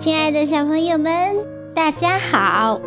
[0.00, 1.12] 亲爱的小朋友们，
[1.74, 2.80] 大家好！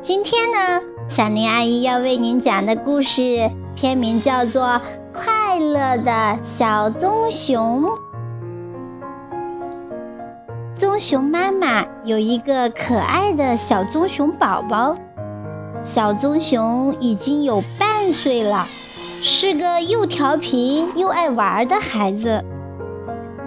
[0.00, 4.62] 今天呢，小林阿姨要为您讲的故事片名叫做
[5.12, 7.82] 《快乐的小棕熊》。
[10.76, 14.96] 棕熊妈妈有一个可爱的小棕熊宝宝，
[15.82, 18.68] 小棕熊已经有半岁了，
[19.20, 22.44] 是个又调皮又爱玩的孩子。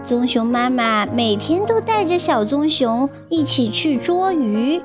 [0.06, 4.80] 棕熊妈妈每天都带着小棕熊一起去捉鱼。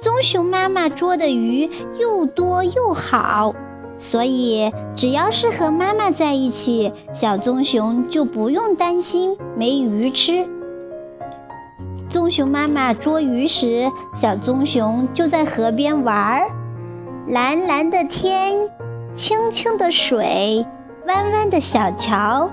[0.00, 1.68] 棕熊妈妈捉的鱼
[2.00, 3.54] 又多又好，
[3.98, 10.48] 所以只要是和妈妈在一起，小棕熊就不用担心没鱼吃。
[12.08, 16.50] 棕熊妈妈捉鱼时，小棕熊就在河边玩儿。
[17.28, 18.56] 蓝蓝的天，
[19.12, 20.66] 清清的水，
[21.06, 22.50] 弯弯的小桥。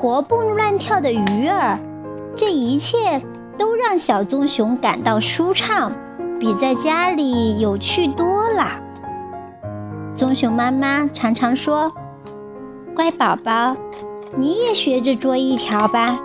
[0.00, 1.80] 活蹦乱跳的鱼儿，
[2.36, 3.20] 这一切
[3.58, 5.90] 都让小棕熊感到舒畅，
[6.38, 8.78] 比在家里有趣多了。
[10.14, 11.92] 棕熊妈妈常常说
[12.94, 13.74] ：“乖宝宝，
[14.36, 16.20] 你也学着捉一条吧。”“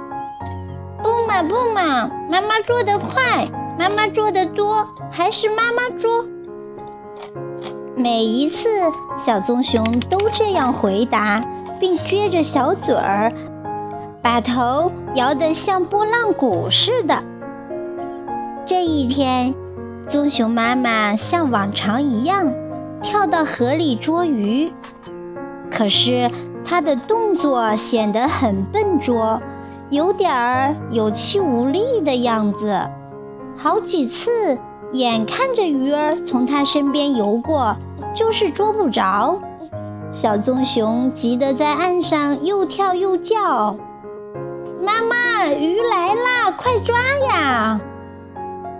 [1.01, 3.47] 不嘛不嘛，妈妈捉得快，
[3.79, 6.23] 妈妈捉得多，还是妈妈捉。”
[7.97, 8.69] 每一次，
[9.17, 11.43] 小棕熊都这样回答，
[11.79, 13.33] 并撅着小嘴儿。
[14.23, 17.21] 把头摇得像拨浪鼓似的。
[18.65, 19.53] 这一天，
[20.07, 22.53] 棕熊妈妈像往常一样
[23.01, 24.71] 跳到河里捉鱼，
[25.69, 26.31] 可是
[26.63, 29.41] 它的动作显得很笨拙，
[29.89, 32.79] 有点儿有气无力的样子。
[33.57, 34.57] 好几次，
[34.93, 37.75] 眼看着鱼儿从它身边游过，
[38.15, 39.37] 就是捉不着。
[40.11, 43.75] 小棕熊急得在岸上又跳又叫。
[44.83, 46.99] 妈妈，鱼来啦，快抓
[47.29, 47.79] 呀！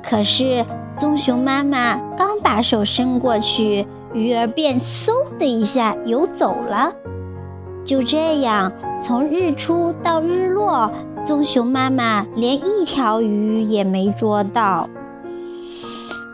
[0.03, 0.65] 可是
[0.97, 6.93] 棕熊妈妈刚把手伸过去，鱼儿便嗖的一下游走了。
[7.85, 8.69] 就这样，
[9.01, 10.91] 从日出到日落，
[11.25, 14.89] 棕熊妈妈连一条鱼也没捉到。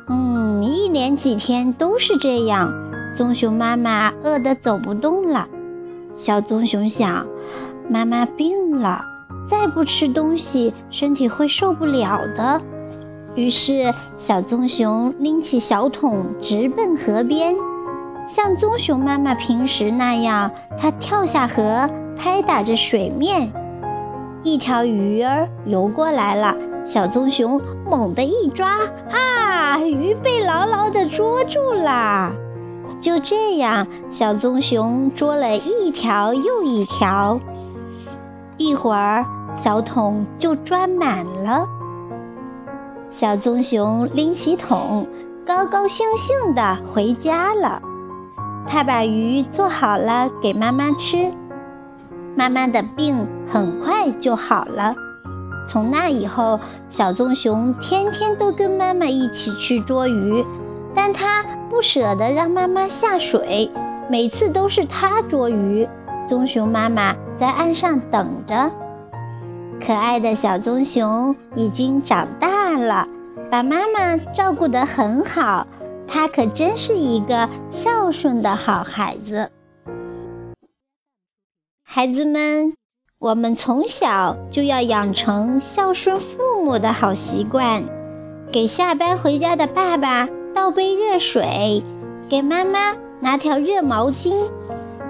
[0.07, 2.73] 嗯，一连几天都是这样，
[3.15, 5.47] 棕熊妈妈饿得走不动了。
[6.15, 7.27] 小棕熊想，
[7.87, 9.05] 妈妈病了。
[9.47, 12.61] 再不吃东西，身体会受不了的。
[13.35, 17.55] 于是，小棕熊拎起小桶，直奔河边。
[18.27, 23.51] 像棕熊妈妈平时那样，它跳下河，拍打着水面。
[24.43, 26.55] 一条鱼儿游过来了，
[26.85, 28.79] 小棕熊猛地一抓，
[29.11, 32.31] 啊，鱼被牢牢地捉住了。
[32.99, 37.39] 就这样，小棕熊捉了一条又一条。
[38.59, 39.25] 一会儿。
[39.55, 41.67] 小桶就装满了。
[43.09, 45.07] 小棕熊拎起桶，
[45.43, 47.81] 高高兴兴地回家了。
[48.67, 51.31] 他把鱼做好了给妈妈吃。
[52.35, 54.93] 妈妈的病很快就好了。
[55.67, 60.45] 从那以后，小棕熊天天都跟妈妈一起去捉鱼，
[60.93, 63.71] 但它不舍得让妈妈下水，
[64.07, 65.89] 每次都是它捉鱼，
[66.27, 68.71] 棕熊妈妈在岸上等着。
[69.79, 73.07] 可爱的小棕熊已经长大了，
[73.49, 75.65] 把妈妈照顾得很好。
[76.05, 79.51] 它可真是一个孝顺的好孩子。
[81.83, 82.73] 孩子们，
[83.19, 87.83] 我们从小就要养成孝顺父母的好习惯，
[88.51, 91.83] 给下班回家的爸爸倒杯热水，
[92.27, 94.35] 给妈妈拿条热毛巾，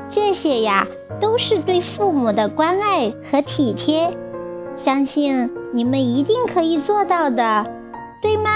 [0.09, 0.87] 这些呀，
[1.19, 4.17] 都是对父母的关爱和体贴。
[4.75, 7.65] 相信你们一定可以做到的，
[8.21, 8.50] 对吗？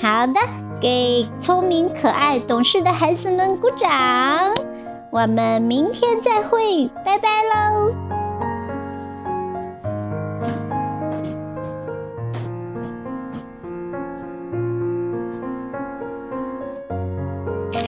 [0.00, 0.40] 好的，
[0.80, 3.88] 给聪明、可爱、懂事的孩子们鼓掌。
[5.10, 8.07] 我们明天再会，拜拜喽。